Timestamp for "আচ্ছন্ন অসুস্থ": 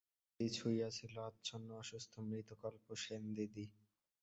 1.29-2.13